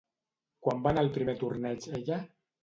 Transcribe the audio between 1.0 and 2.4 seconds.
al primer torneig ella?